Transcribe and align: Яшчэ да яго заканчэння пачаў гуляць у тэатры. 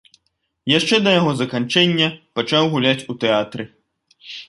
Яшчэ 0.77 0.95
да 1.07 1.13
яго 1.19 1.31
заканчэння 1.43 2.09
пачаў 2.41 2.63
гуляць 2.75 2.99
у 3.13 3.21
тэатры. 3.25 3.63